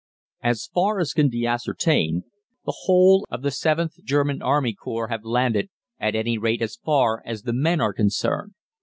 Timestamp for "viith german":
3.51-4.41